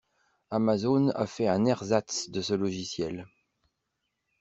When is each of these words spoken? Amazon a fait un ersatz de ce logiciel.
Amazon 0.49 1.09
a 1.13 1.27
fait 1.27 1.47
un 1.47 1.63
ersatz 1.67 2.31
de 2.31 2.41
ce 2.41 2.55
logiciel. 2.55 3.27